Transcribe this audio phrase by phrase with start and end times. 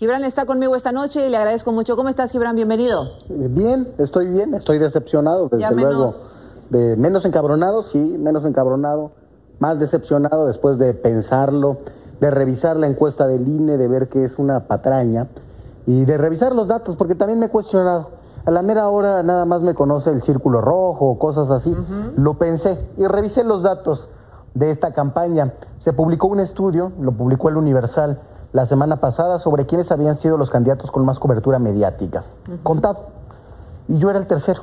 [0.00, 1.96] Gibran está conmigo esta noche y le agradezco mucho.
[1.96, 2.54] ¿Cómo estás, Gibran?
[2.54, 3.14] Bienvenido.
[3.28, 6.14] Bien, estoy bien, estoy decepcionado, desde luego.
[6.70, 9.10] De, menos encabronado, sí, menos encabronado,
[9.58, 11.78] más decepcionado después de pensarlo,
[12.20, 15.26] de revisar la encuesta del INE, de ver que es una patraña
[15.84, 18.10] y de revisar los datos, porque también me he cuestionado.
[18.44, 21.76] A la mera hora nada más me conoce el círculo rojo o cosas así.
[22.16, 24.10] Lo pensé y revisé los datos
[24.54, 25.54] de esta campaña.
[25.78, 28.20] Se publicó un estudio, lo publicó el Universal
[28.52, 32.24] la semana pasada sobre quiénes habían sido los candidatos con más cobertura mediática.
[32.62, 33.06] Contado.
[33.88, 34.62] Y yo era el tercero.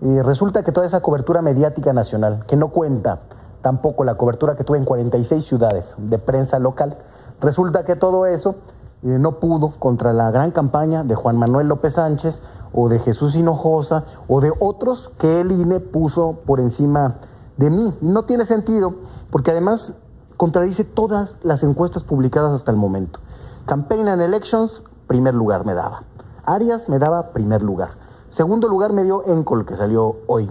[0.00, 3.20] Y resulta que toda esa cobertura mediática nacional, que no cuenta
[3.62, 6.98] tampoco la cobertura que tuve en 46 ciudades de prensa local,
[7.40, 8.56] resulta que todo eso
[9.02, 13.36] eh, no pudo contra la gran campaña de Juan Manuel López Sánchez o de Jesús
[13.36, 17.16] Hinojosa o de otros que el INE puso por encima
[17.56, 17.94] de mí.
[18.00, 18.94] No tiene sentido,
[19.30, 19.94] porque además
[20.36, 23.20] contradice todas las encuestas publicadas hasta el momento.
[23.66, 26.02] Campaign and Elections, primer lugar me daba.
[26.44, 27.90] Arias me daba primer lugar.
[28.28, 30.50] Segundo lugar me dio Encol, que salió hoy.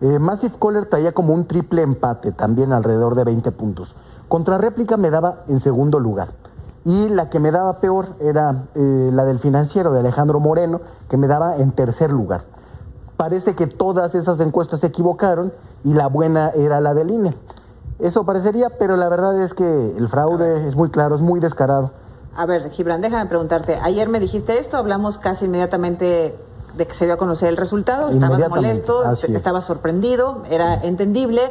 [0.00, 3.94] Eh, Massive Caller traía como un triple empate, también alrededor de 20 puntos.
[4.28, 6.34] Contra réplica me daba en segundo lugar.
[6.84, 11.16] Y la que me daba peor era eh, la del financiero de Alejandro Moreno, que
[11.16, 12.42] me daba en tercer lugar.
[13.16, 15.52] Parece que todas esas encuestas se equivocaron
[15.84, 17.34] y la buena era la del INE.
[17.98, 21.90] Eso parecería, pero la verdad es que el fraude es muy claro, es muy descarado.
[22.36, 23.78] A ver, Gibran, déjame preguntarte.
[23.82, 26.36] Ayer me dijiste esto, hablamos casi inmediatamente
[26.76, 31.42] de que se dio a conocer el resultado, estabas molesto, estabas sorprendido, era entendible,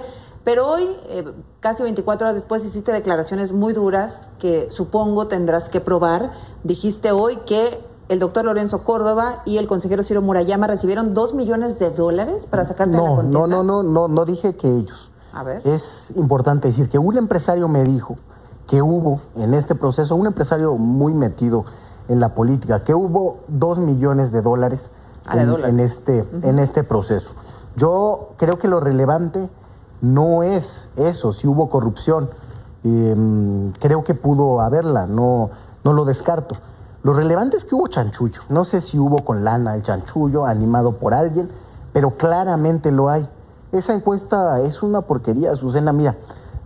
[0.45, 1.25] pero hoy, eh,
[1.59, 6.31] casi 24 horas después, hiciste declaraciones muy duras que supongo tendrás que probar.
[6.63, 11.79] Dijiste hoy que el doctor Lorenzo Córdoba y el consejero Ciro Murayama recibieron dos millones
[11.79, 13.39] de dólares para sacarte de la contienda.
[13.39, 15.11] No, no, no, no, no dije que ellos.
[15.63, 18.15] Es importante decir que un empresario me dijo
[18.67, 21.65] que hubo en este proceso, un empresario muy metido
[22.07, 24.89] en la política, que hubo dos millones de dólares,
[25.25, 27.31] ah, en, este, en este proceso.
[27.75, 29.49] Yo creo que lo relevante
[30.01, 32.29] no es eso, si hubo corrupción.
[32.83, 35.49] Em, creo que pudo haberla, no,
[35.83, 36.55] no lo descarto.
[37.03, 38.41] Lo relevante es que hubo chanchullo.
[38.49, 41.49] No sé si hubo con lana el chanchullo animado por alguien,
[41.93, 43.29] pero claramente lo hay.
[43.73, 45.91] Esa encuesta es una porquería, Susana.
[45.91, 46.15] Mira,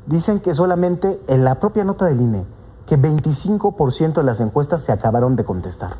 [0.06, 2.45] dicen que solamente en la propia nota del INE,
[2.85, 5.95] que 25% de las encuestas se acabaron de contestar.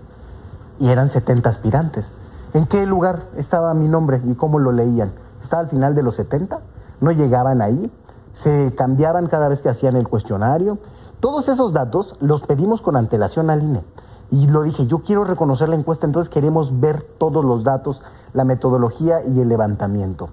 [0.80, 2.12] Y eran 70 aspirantes.
[2.54, 5.12] ¿En qué lugar estaba mi nombre y cómo lo leían?
[5.42, 6.60] ¿Estaba al final de los 70?
[7.00, 7.92] ¿No llegaban ahí?
[8.34, 10.78] ¿Se cambiaban cada vez que hacían el cuestionario?
[11.20, 13.84] Todos esos datos los pedimos con antelación al INE.
[14.30, 18.46] Y lo dije, yo quiero reconocer la encuesta, entonces queremos ver todos los datos, la
[18.46, 20.30] metodología y el levantamiento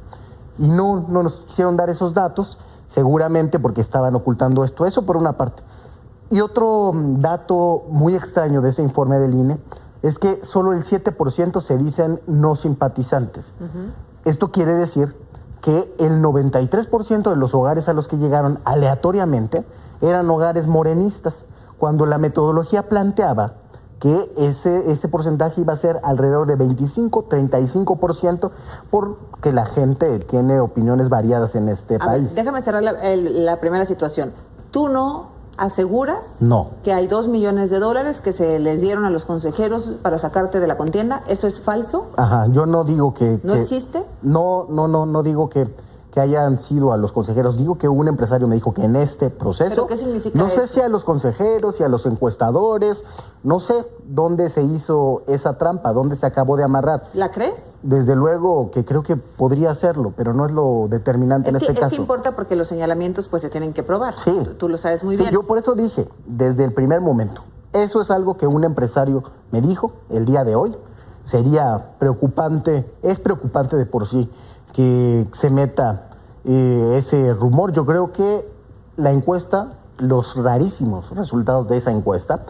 [0.58, 4.86] no, no nos quisieron dar esos datos, seguramente porque estaban ocultando esto.
[4.86, 5.62] Eso por una parte.
[6.30, 9.60] Y otro mm, dato muy extraño de ese informe del INE
[10.02, 13.54] es que solo el 7% se dicen no simpatizantes.
[14.24, 15.16] Esto quiere decir
[15.60, 19.66] que el 93% de los hogares a los que llegaron aleatoriamente
[20.00, 21.46] eran hogares morenistas,
[21.78, 23.54] cuando la metodología planteaba
[23.98, 28.50] que ese, ese porcentaje iba a ser alrededor de 25, 35%,
[28.90, 32.34] porque la gente tiene opiniones variadas en este país.
[32.34, 34.32] déjame cerrar la, primera situación.
[34.70, 36.70] Tú no aseguras no.
[36.84, 40.60] que hay dos millones de dólares que se les dieron a los consejeros para sacarte
[40.60, 41.22] de la contienda.
[41.26, 42.06] ¿Eso es falso?
[42.16, 43.40] Ajá, yo no digo que...
[43.42, 44.04] ¿No existe?
[44.22, 45.68] No, no, no, no digo que
[46.18, 47.56] que hayan sido a los consejeros.
[47.56, 50.80] Digo que un empresario me dijo que en este proceso, qué significa no sé si
[50.80, 53.04] a los consejeros, si a los encuestadores,
[53.44, 57.04] no sé dónde se hizo esa trampa, dónde se acabó de amarrar.
[57.14, 57.60] ¿La crees?
[57.82, 61.86] Desde luego que creo que podría hacerlo, pero no es lo determinante en este caso.
[61.86, 64.14] Es que importa porque los señalamientos pues se tienen que probar.
[64.18, 64.48] Sí.
[64.58, 65.32] Tú, lo sabes muy sí, bien.
[65.32, 67.42] Yo por eso dije, desde el primer momento,
[67.72, 70.76] eso es algo que un empresario me dijo el día de hoy.
[71.24, 74.28] Sería preocupante, es preocupante de por sí
[74.72, 76.07] que se meta
[76.48, 77.72] eh, ese rumor.
[77.72, 78.50] Yo creo que
[78.96, 82.46] la encuesta, los rarísimos resultados de esa encuesta,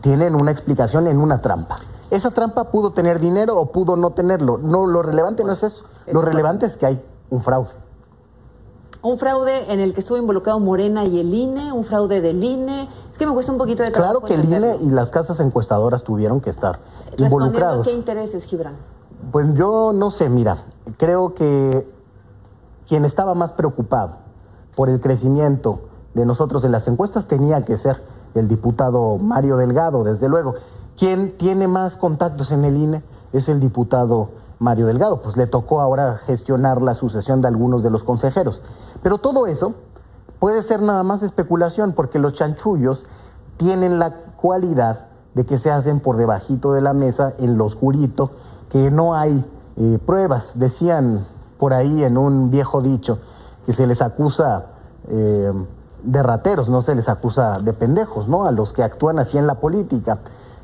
[0.00, 1.76] tienen una explicación en una trampa.
[2.10, 4.58] Esa trampa pudo tener dinero o pudo no tenerlo.
[4.58, 5.84] No, lo relevante no es eso.
[6.12, 7.70] Lo relevante es que hay un fraude.
[9.02, 12.88] Un fraude en el que estuvo involucrado Morena y el INE, un fraude del INE.
[13.12, 16.02] Es que me cuesta un poquito de Claro que el INE y las casas encuestadoras
[16.02, 16.80] tuvieron que estar
[17.16, 17.86] involucrados.
[17.86, 18.74] ¿Qué intereses, Gibran?
[19.30, 20.64] Pues yo no sé, mira,
[20.98, 21.99] creo que
[22.90, 24.16] quien estaba más preocupado
[24.74, 25.82] por el crecimiento
[26.12, 28.02] de nosotros en las encuestas tenía que ser
[28.34, 30.54] el diputado Mario Delgado, desde luego.
[30.98, 35.80] Quien tiene más contactos en el INE es el diputado Mario Delgado, pues le tocó
[35.80, 38.60] ahora gestionar la sucesión de algunos de los consejeros.
[39.04, 39.74] Pero todo eso
[40.40, 43.06] puede ser nada más especulación, porque los chanchullos
[43.56, 48.32] tienen la cualidad de que se hacen por debajito de la mesa en lo oscurito,
[48.68, 50.58] que no hay eh, pruebas.
[50.58, 51.24] Decían
[51.60, 53.18] por ahí en un viejo dicho
[53.66, 54.64] que se les acusa
[55.08, 55.52] eh,
[56.02, 58.46] de rateros, no se les acusa de pendejos, ¿no?
[58.46, 60.20] A los que actúan así en la política.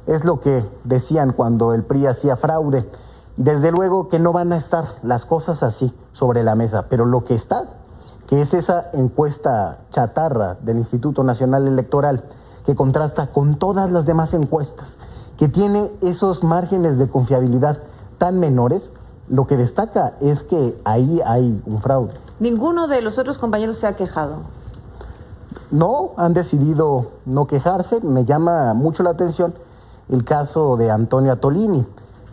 [0.06, 2.88] Es lo que decían cuando el PRI hacía fraude.
[3.36, 7.24] Desde luego que no van a estar las cosas así sobre la mesa, pero lo
[7.24, 7.64] que está,
[8.26, 12.24] que es esa encuesta chatarra del Instituto Nacional Electoral,
[12.64, 14.96] que contrasta con todas las demás encuestas,
[15.36, 17.82] que tiene esos márgenes de confiabilidad
[18.16, 18.94] tan menores,
[19.28, 22.12] lo que destaca es que ahí hay un fraude.
[22.38, 24.38] ¿Ninguno de los otros compañeros se ha quejado?
[25.70, 28.00] No, han decidido no quejarse.
[28.00, 29.54] Me llama mucho la atención
[30.08, 31.84] el caso de Antonio Atolini,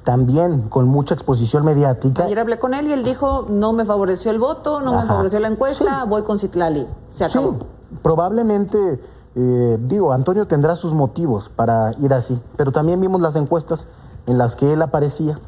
[0.04, 2.26] también con mucha exposición mediática.
[2.26, 5.40] Ayer hablé con él y él dijo, no me favoreció el voto, no me favoreció
[5.40, 6.86] la encuesta, voy con Citlali.
[7.10, 7.54] Se acabó.
[7.54, 7.58] Sí,
[8.04, 9.00] probablemente,
[9.36, 13.88] eh, digo, Antonio tendrá sus motivos para ir así, pero también vimos las encuestas
[14.28, 15.40] en las que él aparecía.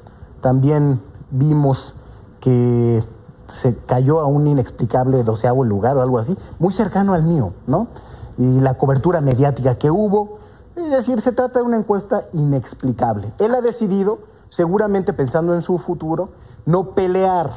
[0.42, 1.96] También vimos
[2.40, 3.04] que
[3.48, 7.88] se cayó a un inexplicable doceavo lugar o algo así, muy cercano al mío, ¿no?
[8.38, 10.40] Y la cobertura mediática que hubo,
[10.76, 13.34] es decir, se trata de una encuesta inexplicable.
[13.40, 14.20] Él ha decidido,
[14.50, 16.30] seguramente pensando en su futuro,
[16.66, 17.52] no pelear.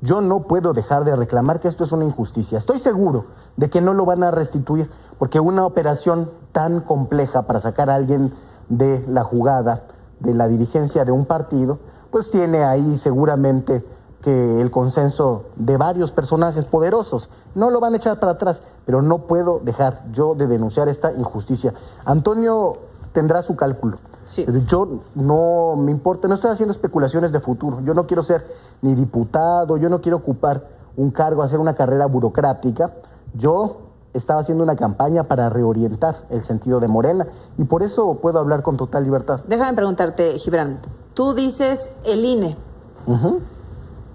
[0.00, 2.58] Yo no puedo dejar de reclamar que esto es una injusticia.
[2.58, 3.26] Estoy seguro
[3.56, 7.96] de que no lo van a restituir, porque una operación tan compleja para sacar a
[7.96, 8.32] alguien
[8.68, 9.84] de la jugada,
[10.20, 11.78] de la dirigencia de un partido,
[12.10, 13.84] pues tiene ahí seguramente
[14.22, 17.30] que el consenso de varios personajes poderosos.
[17.54, 21.12] No lo van a echar para atrás, pero no puedo dejar yo de denunciar esta
[21.12, 21.74] injusticia.
[22.04, 22.78] Antonio
[23.12, 23.98] tendrá su cálculo.
[24.24, 24.44] Sí.
[24.44, 27.80] Pero yo no me importa, no estoy haciendo especulaciones de futuro.
[27.80, 28.46] Yo no quiero ser
[28.82, 32.92] ni diputado, yo no quiero ocupar un cargo, hacer una carrera burocrática.
[33.34, 33.87] Yo
[34.18, 37.26] estaba haciendo una campaña para reorientar el sentido de Morena
[37.56, 39.40] y por eso puedo hablar con total libertad.
[39.46, 40.80] Déjame preguntarte, Gibran,
[41.14, 42.56] tú dices el INE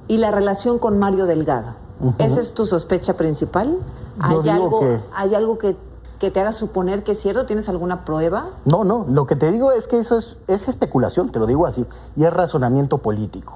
[0.07, 1.75] y la relación con Mario Delgado.
[2.17, 3.77] ¿Esa es tu sospecha principal?
[4.19, 4.99] ¿Hay algo, que...
[5.15, 5.75] ¿Hay algo que,
[6.19, 7.45] te haga suponer que es cierto?
[7.45, 8.45] ¿Tienes alguna prueba?
[8.65, 11.65] No, no, lo que te digo es que eso es, es especulación, te lo digo
[11.65, 11.85] así,
[12.15, 13.55] y es razonamiento político.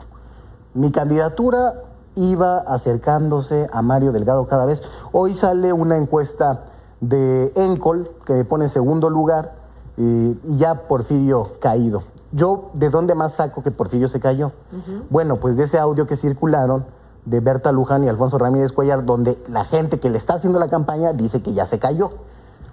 [0.74, 1.76] Mi candidatura
[2.18, 4.82] iba acercándose a Mario Delgado cada vez.
[5.12, 6.64] Hoy sale una encuesta
[7.00, 9.54] de Encol que me pone en segundo lugar
[9.98, 12.04] y ya Porfirio caído.
[12.32, 14.52] Yo, ¿de dónde más saco que Porfirio se cayó?
[15.10, 16.86] Bueno, pues de ese audio que circularon
[17.26, 20.70] de Berta Luján y Alfonso Ramírez Cuellar, donde la gente que le está haciendo la
[20.70, 22.12] campaña dice que ya se cayó.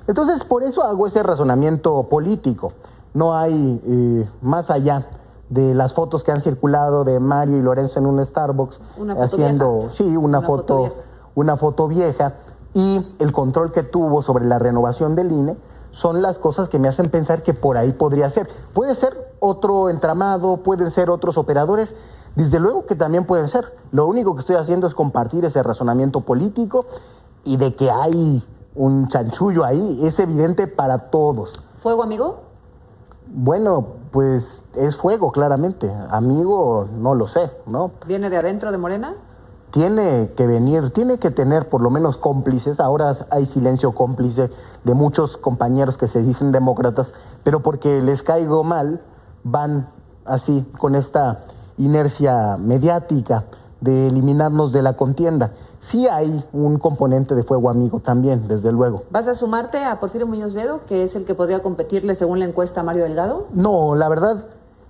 [0.06, 2.72] Entonces, por eso hago ese razonamiento político.
[3.14, 5.06] No hay eh, más allá
[5.48, 8.80] de las fotos que han circulado de Mario y Lorenzo en un Starbucks
[9.20, 10.94] haciendo sí una, foto,
[11.34, 12.34] una foto vieja
[12.72, 15.56] y el control que tuvo sobre la renovación del INE
[15.90, 18.48] son las cosas que me hacen pensar que por ahí podría ser.
[18.72, 21.94] Puede ser otro entramado, pueden ser otros operadores,
[22.34, 23.76] desde luego que también pueden ser.
[23.92, 26.86] Lo único que estoy haciendo es compartir ese razonamiento político
[27.44, 28.42] y de que hay
[28.74, 31.60] un chanchullo ahí, es evidente para todos.
[31.78, 32.40] ¿Fuego amigo?
[33.28, 35.92] Bueno, pues es fuego, claramente.
[36.08, 37.90] Amigo, no lo sé, ¿no?
[38.06, 39.16] ¿Viene de adentro de Morena?
[39.72, 42.78] Tiene que venir, tiene que tener por lo menos cómplices.
[42.78, 44.52] Ahora hay silencio cómplice
[44.84, 47.12] de muchos compañeros que se dicen demócratas,
[47.42, 49.02] pero porque les caigo mal,
[49.42, 49.88] van
[50.24, 51.46] así, con esta
[51.76, 53.46] inercia mediática
[53.80, 55.54] de eliminarnos de la contienda.
[55.84, 59.02] Sí hay un componente de fuego amigo también, desde luego.
[59.10, 62.46] ¿Vas a sumarte a Porfirio Muñoz Ledo, que es el que podría competirle según la
[62.46, 63.48] encuesta a Mario Delgado?
[63.52, 64.46] No, la verdad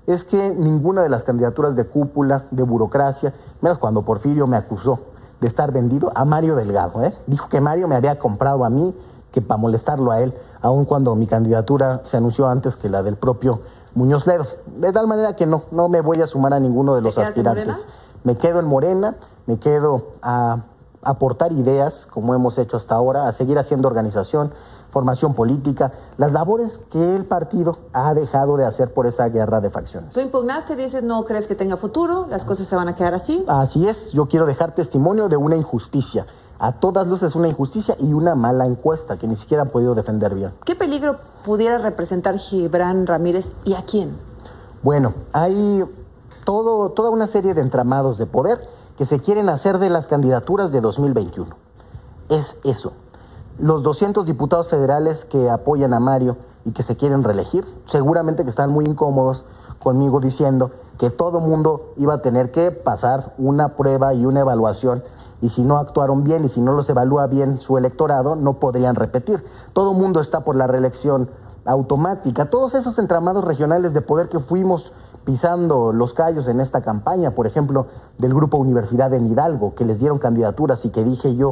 [0.07, 5.01] es que ninguna de las candidaturas de cúpula, de burocracia, menos cuando Porfirio me acusó
[5.41, 7.03] de estar vendido a Mario Delgado.
[7.03, 7.13] ¿eh?
[7.27, 8.95] Dijo que Mario me había comprado a mí,
[9.33, 10.33] que para molestarlo a él,
[10.63, 13.63] aun cuando mi candidatura se anunció antes que la del propio
[13.97, 14.47] Muñoz Ledo.
[14.79, 17.85] De tal manera que no, no me voy a sumar a ninguno de los aspirantes.
[18.23, 20.63] Me quedo en Morena, me quedo a
[21.05, 24.53] aportar ideas, como hemos hecho hasta ahora, a seguir haciendo organización,
[24.91, 29.71] formación política, las labores que el partido ha dejado de hacer por esa guerra de
[29.71, 30.15] facciones.
[30.15, 33.45] Tú impugnaste, dices, no crees que tenga futuro, las cosas se van a quedar así.
[33.49, 36.27] Así es, yo quiero dejar testimonio de una injusticia.
[36.59, 40.35] A todas luces una injusticia y una mala encuesta que ni siquiera han podido defender
[40.35, 40.53] bien.
[40.65, 44.17] ¿Qué peligro pudiera representar Gibran Ramírez y a quién?
[44.83, 45.85] Bueno, hay
[46.45, 48.61] todo, toda una serie de entramados de poder
[48.97, 51.57] que se quieren hacer de las candidaturas de 2021.
[52.29, 52.93] Es eso.
[53.59, 58.51] Los 200 diputados federales que apoyan a Mario y que se quieren reelegir, seguramente que
[58.51, 59.45] están muy incómodos
[59.79, 65.03] conmigo diciendo que todo mundo iba a tener que pasar una prueba y una evaluación
[65.41, 68.95] y si no actuaron bien y si no los evalúa bien su electorado, no podrían
[68.95, 69.45] repetir.
[69.73, 71.29] Todo mundo está por la reelección
[71.67, 74.93] automática, todos esos entramados regionales de poder que fuimos
[75.25, 77.87] pisando los callos en esta campaña, por ejemplo,
[78.19, 81.51] del Grupo Universidad en Hidalgo, que les dieron candidaturas y que dije yo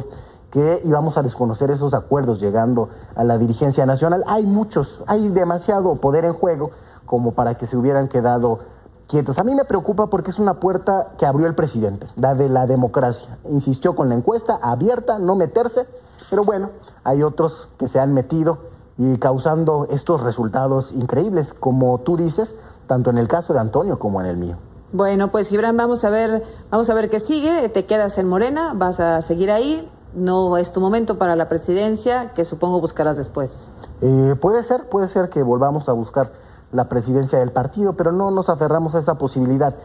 [0.51, 4.23] que íbamos a desconocer esos acuerdos llegando a la dirigencia nacional.
[4.27, 6.69] Hay muchos, hay demasiado poder en juego
[7.07, 8.59] como para que se hubieran quedado
[9.07, 9.39] quietos.
[9.39, 12.67] A mí me preocupa porque es una puerta que abrió el presidente, la de la
[12.67, 13.39] democracia.
[13.49, 15.87] Insistió con la encuesta abierta, no meterse,
[16.29, 16.69] pero bueno,
[17.03, 22.55] hay otros que se han metido y causando estos resultados increíbles, como tú dices,
[22.87, 24.57] tanto en el caso de Antonio como en el mío.
[24.91, 27.67] Bueno, pues Gibran, vamos a ver, vamos a ver qué sigue.
[27.69, 29.89] Te quedas en Morena, vas a seguir ahí.
[30.13, 33.71] No es tu momento para la presidencia, que supongo buscarás después.
[34.01, 36.31] Eh, puede ser, puede ser que volvamos a buscar
[36.71, 39.75] la presidencia del partido, pero no nos aferramos a esa posibilidad.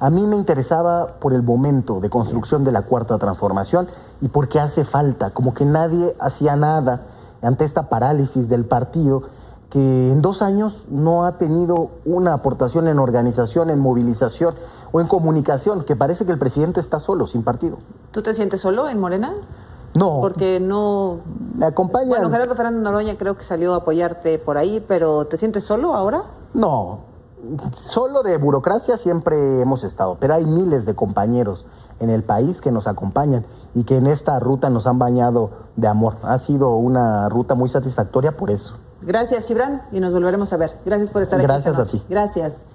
[0.00, 3.88] A mí me interesaba por el momento de construcción de la cuarta transformación
[4.20, 7.02] y porque hace falta, como que nadie hacía nada
[7.42, 9.22] ante esta parálisis del partido
[9.70, 14.54] que en dos años no ha tenido una aportación en organización, en movilización
[14.92, 17.78] o en comunicación, que parece que el presidente está solo, sin partido.
[18.12, 19.34] ¿Tú te sientes solo en Morena?
[19.94, 20.20] No.
[20.20, 21.20] Porque no...
[21.54, 22.08] Me acompaña...
[22.08, 25.94] Bueno, Gerardo Fernández Noroña creo que salió a apoyarte por ahí, pero ¿te sientes solo
[25.94, 26.24] ahora?
[26.54, 27.00] No,
[27.72, 31.66] solo de burocracia siempre hemos estado, pero hay miles de compañeros
[32.00, 35.88] en el país que nos acompañan y que en esta ruta nos han bañado de
[35.88, 36.16] amor.
[36.22, 38.76] Ha sido una ruta muy satisfactoria por eso.
[39.02, 40.72] Gracias, Gibran, y nos volveremos a ver.
[40.84, 41.46] Gracias por estar aquí.
[41.46, 42.02] Gracias a ti.
[42.08, 42.66] Gracias.